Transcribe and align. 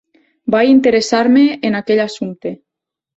Vaig 0.53 0.69
interessar-me 0.75 1.43
en 1.69 1.77
aquell 1.81 2.01
assumpte. 2.07 2.55